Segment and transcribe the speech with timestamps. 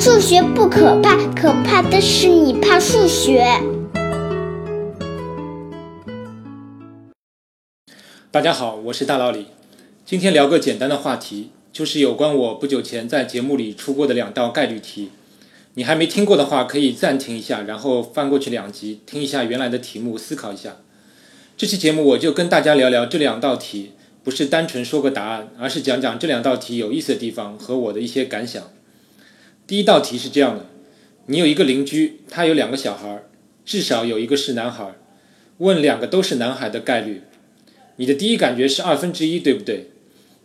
[0.00, 3.44] 数学不可怕，可怕的是你怕数学。
[8.30, 9.48] 大家好，我是大老李。
[10.06, 15.10] 今天聊个简单的话题，就是有关我不久前在节目里出过的两道概率题。
[15.74, 20.78] 你还没听过的话，可以暂停一下，然后翻过去两集，听一下原来的题目，思考一下。
[21.58, 23.92] 这期节目我就跟大家聊聊这两道题，
[24.24, 28.62] 不是单纯说个答案，而是讲讲这两道题有意思的地方和我的一些感想。
[29.70, 30.66] 第一道题是这样的：
[31.26, 33.22] 你有一个邻居，他有两个小孩，
[33.64, 34.96] 至少有一个是男孩。
[35.58, 37.22] 问两个都是男孩的概率，
[37.94, 39.90] 你的第一感觉是二分之一，对不对？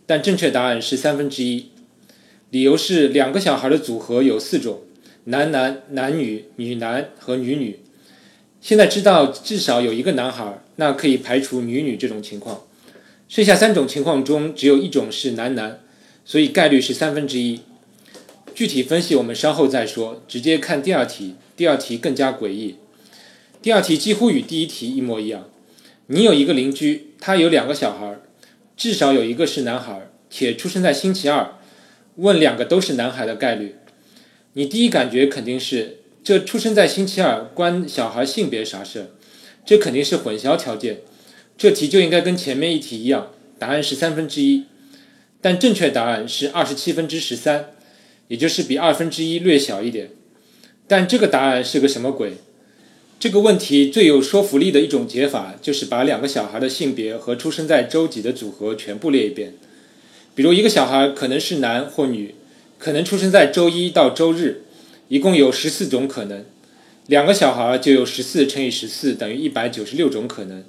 [0.06, 1.70] 但正确答案是三分之一。
[2.50, 4.82] 理由是两个小孩的组合有四种：
[5.24, 7.80] 男男、男女、女男和女女。
[8.60, 12.62] 现在知道至少有一个男孩，那可以排除女女这种情况。
[13.28, 15.80] 剩下三种情况中，只有一种是男男，
[16.24, 17.62] 所以概率是三分之一。
[18.56, 21.34] 具体分析我们稍后再说，直接看第二题。
[21.54, 22.76] 第二题更加诡异。
[23.60, 25.50] 第二题几乎与第一题一模一样。
[26.06, 28.16] 你有一个邻居，他有两个小孩，
[28.74, 31.58] 至少有一个是男孩，且出生在星期二。
[32.14, 33.74] 问两个都是男孩的概率，
[34.54, 39.10] 你第一感觉肯定是这出生在星期二关小孩性别啥事？
[39.66, 41.00] 这肯定是混淆条件。
[41.58, 44.64] 这题就应该跟前面一题一样，答案是三分之一。
[45.42, 47.72] 但正确答案是二十七分之十三。
[48.28, 50.10] 也就是比二分之一略小一点，
[50.88, 52.32] 但这个答案是个什么鬼？
[53.18, 59.54] 这个问题最有说服力的一种解法就是把两个小孩的性别和出生在周几的组合全部列一遍。
[60.34, 62.34] 比如一个小孩可能是男或女，
[62.78, 64.64] 可能出生在周一到周日，
[65.08, 66.44] 一共有十四种可能。
[67.06, 70.64] 两个小孩就有十四乘以十四等于一百九十六种可能。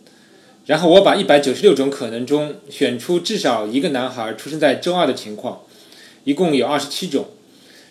[0.68, 5.64] 然后我把一百九十六种可能中选出至少一个男孩出生在周二的情况，
[6.24, 7.28] 一共有二十七种。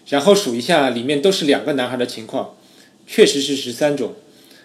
[0.08, 2.54] 然后数一下里面都是两个男孩的情况，
[3.06, 4.14] 确实是十三种，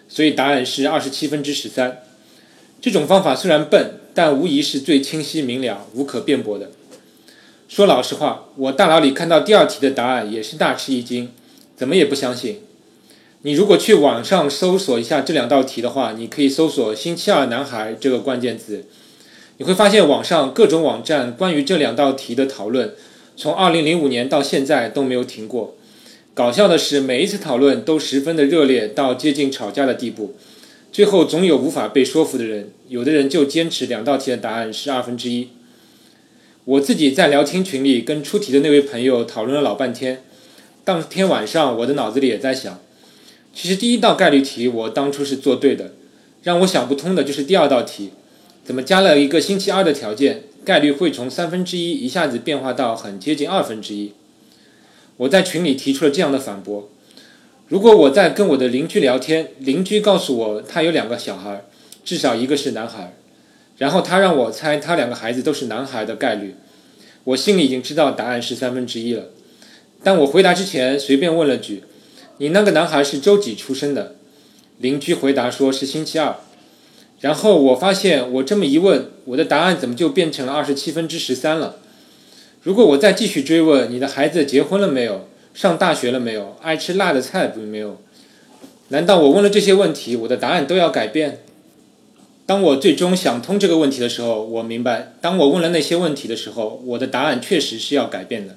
[0.08, 2.04] 所以答案是二十七分之十三。
[2.80, 6.72] 这种方法虽然笨，但无疑是最清晰明了、无可辩驳的。
[7.68, 11.32] 说老实话，我大脑里看到第二题的答案也是大吃一惊，
[11.76, 12.60] 怎么也不相信。
[13.44, 18.86] 你如果去网上搜索一下这两道题的话，你可以搜索“星期二男孩”这个关键字，
[19.58, 22.94] 你会发现网上各种网站关于这两道题的讨论。
[23.42, 25.76] 从二零零五年到现在都没有停过。
[26.36, 30.36] 搞笑的是，每一次讨论都十分的热烈，到接近吵架的地步。
[30.92, 35.48] 最后总有无法被说服的人，有的人就坚持两道题的答案是二分之一。
[36.66, 40.22] 我自己在聊天群里跟出题的那位朋友讨论了老半天。
[40.84, 42.80] 当天晚上，我的脑子里也在想，
[43.56, 45.94] 其实第一道概率题我当初是做对的。
[46.44, 48.12] 让我想不通的就是第二道题，
[48.64, 50.44] 怎么加了一个星期二的条件？
[50.64, 54.14] 概率会从三分之一一下子变化到很接近二分之一。
[55.18, 56.90] 我在群里提出了这样的反驳：
[57.68, 61.64] 如果我在跟我的邻居聊天，邻居告诉我他有两个小孩，
[62.04, 63.14] 至少一个是男孩，
[63.78, 66.56] 然后他让我猜他两个孩子都是男孩的概率，
[67.24, 69.26] 我心里已经知道答案是三分之一了。
[70.04, 71.84] 但我回答之前随便问了句
[72.38, 74.16] ：“你那个男孩是周几出生的？”
[74.80, 76.38] 邻居回答说是星期二。
[77.22, 81.76] 然后我发现，我这么一问，我的答案怎么就变成了二十七分之十三了？
[82.64, 85.28] 如果我再继续追问，你的孩子结婚了没有？
[85.54, 86.58] 上大学了没有？
[86.64, 88.02] 爱吃辣的菜不没有？
[88.88, 91.44] 难道我问了这些问题，我的答案都要改变？
[92.48, 98.56] 当我最终想通这个问题的时候，我明白，当我问了那些问题的时候，我的答案确实是要改变的。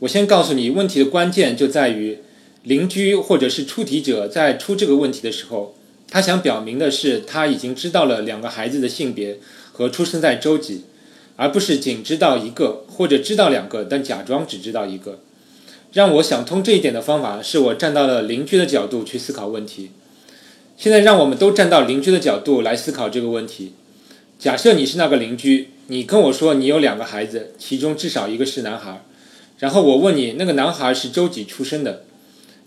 [0.00, 2.18] 我先告诉你，问题的关键就在于
[2.64, 5.75] 邻居或者是出题者在出这个问题的时候。
[6.10, 9.38] 他想表明的是，他已经知道了两个孩子的性别
[9.72, 10.84] 和出生在周几，
[11.36, 15.18] 而不是仅知道一个或者知道两个，但假装只知道一个。
[15.92, 19.90] 让我想通这一点的方法，是我站到了邻居的角度去思考问题。
[20.76, 23.72] 现在，让我们都站到邻居的角度来思考这个问题。
[24.38, 29.02] 假设你是那个邻居，你跟我说你有两个孩子，其中至少一个是男孩，
[29.58, 32.04] 然后我问你那个男孩是周几出生的，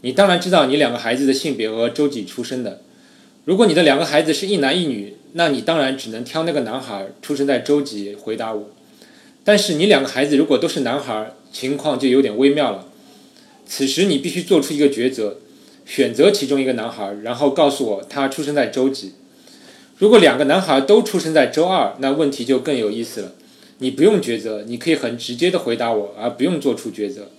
[0.02, 2.81] 你当然知道你两个孩子的性别和周几出生的。
[3.50, 8.69] 如果你的两个孩子是一男一女，那你当然只能挑那个男孩出生在周几回答我。
[9.44, 12.88] 但是你两个孩子如果都是男孩，情况就有点微妙了。
[13.66, 15.38] 此时你必须做出一个抉择，
[15.84, 19.13] 选择其中一个男孩，然后告诉我他出生在周几。
[19.98, 23.34] 如果两个男孩都出生在周二，那问题就更有意思了。
[23.80, 27.31] 你不用抉择，你可以很直接的回答我，而不用做出抉择。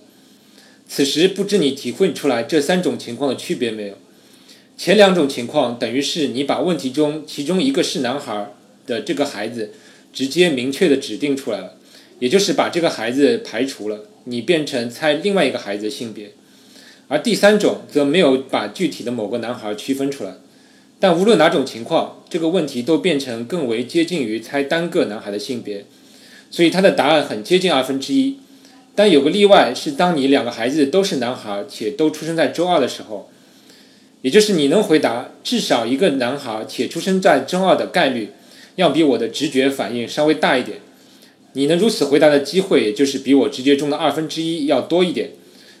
[0.85, 3.93] 此时不知你体会出来这三种情况的区别没有？
[4.81, 8.51] 前两种情况等于是你把问题中其中一个是男孩
[8.87, 9.73] 的这个孩子
[10.11, 11.75] 直接明确的指定出来了，
[12.17, 16.31] 也就是把这个孩子排除了，你变成猜另外一个孩子的性别。
[17.09, 20.37] 而第三种则没有把具体的某个男孩区分出来。
[20.99, 25.85] 但无论哪种情况，这个问题都变成更为接近于猜单个男孩的性别，
[26.49, 28.39] 所以它的答案很接近二分之一。
[28.95, 33.29] 但有个例外是，当你两个孩子都是男孩且都出生在周二的时候，
[34.21, 38.29] 也就是你能回答至少一个男孩且出生在中二的概率，
[38.75, 40.77] 要比我的直觉反应稍微大一点。
[41.53, 45.31] 你能如此回答的机会，也就是比我直觉中的二分之一要多一点。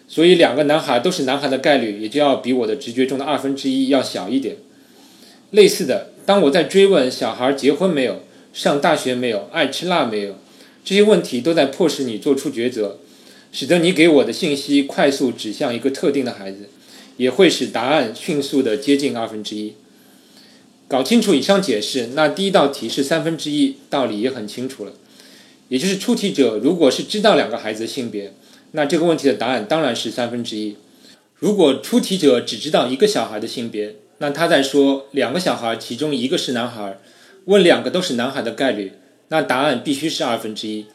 [0.07, 4.57] 所以，两个男孩都是男孩的概率，也就要比我的直觉中的二分之一要小一点。
[5.51, 8.21] 类似的，当我在追问小孩结婚没有、
[8.53, 10.35] 上大学没有、爱吃辣没有
[10.83, 12.97] 这些问题，都在迫使你做出抉择，
[13.53, 16.67] 使得你给我的信息快速指向一个特定的孩子，
[17.21, 19.75] 也会使答案迅速的接近二分之一。
[20.87, 24.93] 搞清楚以上解释，那第一道题是三分之一，道理也很清楚了。
[25.69, 28.33] 也就是出题者如果是知道两个孩子的性别，
[28.71, 30.77] 那这个问题的答案当然是三分之一。
[31.35, 36.97] 如果出题者只知道一个小孩的性别，那他在说两个小孩其中一个是男孩，
[37.45, 38.93] 问两个都是男孩的概率，
[39.27, 40.87] 那答案必须是二分之一。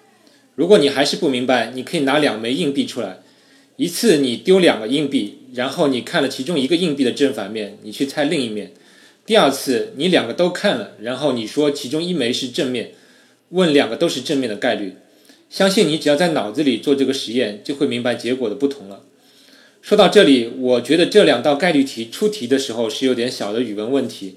[0.56, 3.20] 如果你还是不明白，你可以拿两枚硬币出来，
[3.76, 8.72] 一次你丢两个硬币，然后你看了其中一个硬币的正反面，你去猜另一面。
[9.24, 12.92] 第二次你两个都看了，然后你说其中一枚是正面。
[13.50, 14.94] 问两个都是正面的概率，
[15.48, 19.02] 相信你只要在脑子里做这个实验，就会明白结果的不同了。
[19.80, 24.34] 说到这里，我觉得这两道概率题出题的时候是有点小的语文问题，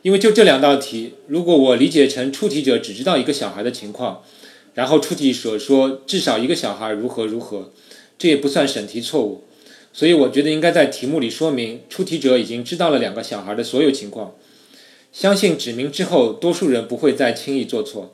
[0.00, 4.22] 因为就这两道题，如果我理解成出题者只知道一个小孩的情况，
[4.72, 7.74] 然后出题所说至少一个小孩如何如何，
[8.18, 9.44] 这也不算审题错误，
[9.92, 14.34] 所以我觉得应该在题目里说明出题者已经知道了两个小孩的所有情况。
[15.12, 18.12] 相信指明之后，多数人不会再轻易做错。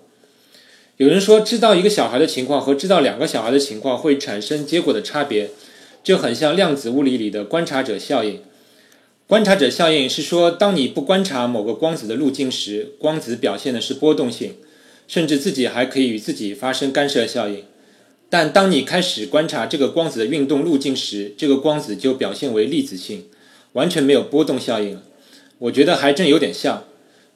[0.98, 5.50] 有人说，知道一个小孩的情况和知道两个小孩的情况会产生结果的差别，
[6.04, 8.40] 这很像量子物理里的观察者效应。
[9.26, 14.56] 观察者效应是说，当你不观察某个光子的路径时，光子表现的是波动性，
[15.08, 17.64] 甚至自己还可以与自己发生干涉效应。
[18.32, 23.26] 但当你开始观察这个光子的运动路径时，这个光子就表现为粒子性，
[23.74, 25.02] 完全没有波动效应了。
[25.58, 26.84] 我觉得还真有点像。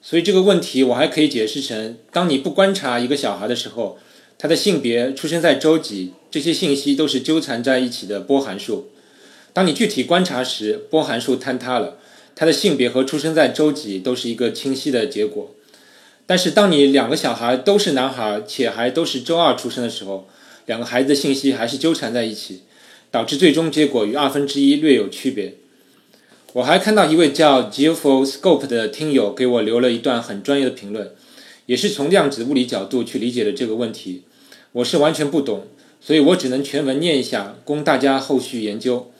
[0.01, 3.99] 所以这个问题我还可以解释成：当你不观察一个小孩的时候，
[4.39, 8.87] 他的性别、出生在周几，这些信息都是纠缠在一起的波函数；
[9.53, 11.99] 当你具体观察时，波函数坍塌了，
[12.35, 15.51] 他的性别和出生在周几都是一个清晰的结果。
[16.25, 20.27] 但是当你两个小孩都是男孩，且还都是周二出生的时候，
[20.67, 22.61] 两个孩子的信息还是纠缠在一起，
[23.09, 25.55] 导致最终结果与二分之一略有区别。
[26.53, 31.11] 我还看到一位叫 Geofoscope 的听友给我留了一段很专业的评论，
[31.67, 34.23] 也是从量子物理角度去理解的这个问题。
[34.73, 35.67] 我是完全不懂，
[36.01, 39.11] 所以我只能全文念一下，供大家后续研究。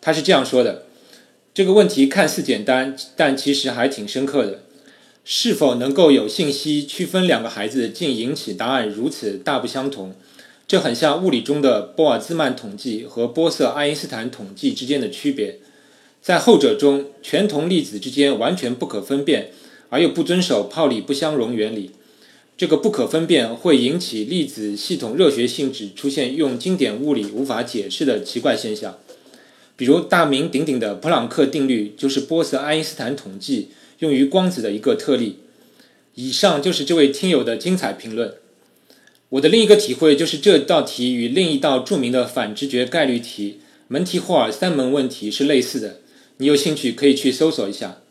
[0.00, 0.84] 他是这样说的：
[1.52, 4.62] 这个问题看似简单，但其实还挺深刻的。
[5.24, 10.14] 是否能够有信息区分两个孩子，竟引起答案如此大不相同？
[10.66, 15.58] 这很像物理中的波尔兹曼统计和波色爱因斯坦统计之间的区别。
[16.22, 19.50] 在后者中，全同粒子之间完全不可分辨，
[19.90, 21.90] 而又不遵守泡利不相容原理。
[22.56, 28.98] 这个不可分辨会引起粒子系统热学性质出现用经典物理无法解释的奇怪现象，
[29.76, 35.38] 比如大名鼎鼎的普朗克定律就是波色爱因斯坦统计用于光子的一个特例。
[36.14, 38.34] 以上就是这位听友的精彩评论。
[39.32, 46.00] 我的另一个体会就是这道题与另一道著名的反直觉概率题门提霍尔三门问题是类似的。
[46.36, 48.02] 你有兴趣可以去搜索一下。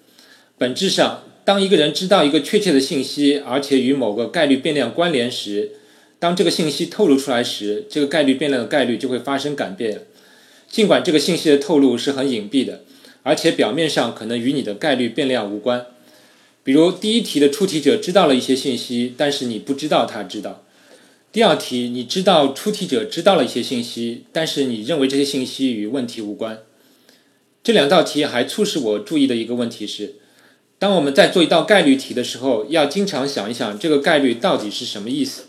[0.58, 5.74] 本质上，当一个人知道一个确切的信息，而且与某个概率变量关联时，
[6.18, 10.02] 当这个信息透露出来时，这个概率变量的概率就会发生改变。
[10.68, 12.82] 尽管这个信息的透露是很隐蔽的，
[13.22, 15.86] 而且表面上可能与你的概率变量无关。
[16.64, 20.64] 比如第一题的出题者知道了一些信息，但是你不知道他知道。
[21.34, 26.60] 第二题你知道出题者知道了一些信息，但是你认为这些信息与问题无关。
[27.64, 30.16] 这两道题还促使我注意的一个问题是：
[30.78, 35.44] 当我们在做一道概率题的时候，要经常想一想这个概率到底是什么意思。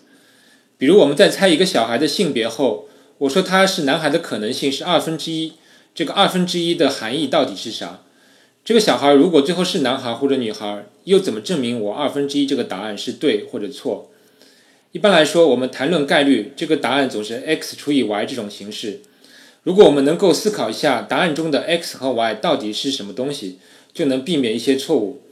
[0.78, 2.86] 比如我们在猜一个小孩的性别后，
[3.18, 5.54] 我说他是男孩的可能性是二分之一，
[5.92, 8.04] 这个二分之一的含义到底是啥？
[8.64, 14.11] 这个小孩如果最后是男孩或者女孩，又怎么证明我二分之一这个答案是对或者错？
[14.92, 19.00] 一般来说，我们谈论概率，这个答案总是 x 除以 y 这种形式。
[19.62, 23.58] 如果我们能够思考一下答案中的 x 和 y 到底是什么东西，
[23.94, 25.22] 就能避免一些错误。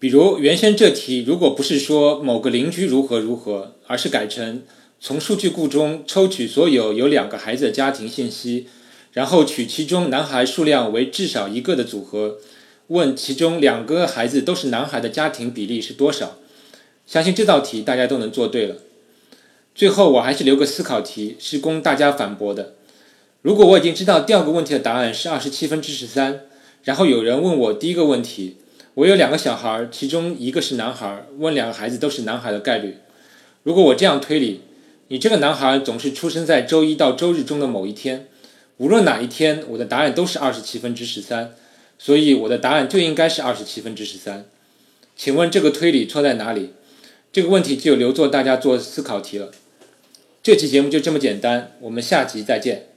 [0.00, 4.64] 比如原先这题如果不是说某个邻居如何如何，而是改成
[4.98, 8.66] 从数据库中抽取所有有两个孩子的家庭信息，
[9.12, 12.38] 然后取其中男孩数量为至少一个的组合，
[12.88, 16.38] 问其中两个孩子都是男孩的家庭比例是多少。
[17.10, 18.76] 相信这道题大家都能做对了。
[19.74, 22.74] 最后我还是留个思考题，是供大家反驳的。
[23.42, 26.42] 如果我已经知道第二个问题的答案是二十七分之十三，
[26.84, 28.58] 然后有人问我第一个问题，
[28.94, 32.98] 我有两个小孩，其中一个是男孩，问两个孩子都是男孩的概率。
[33.64, 34.60] 如果我这样推理，
[35.08, 38.28] 你这个男孩总是出生在周一到周日中的某一天，
[38.76, 41.56] 无论哪一天，我的答案都是二十七分之十三，
[41.98, 44.44] 所以我的答案就应该是二十七分之十三。
[45.16, 46.70] 请问这个推理错在哪里？
[47.32, 49.52] 这个问题就留作大家做思考题了。
[50.42, 52.89] 这期节目就这么简单，我们下集再见。